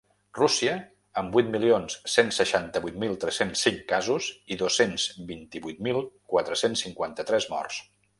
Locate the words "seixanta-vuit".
2.37-2.97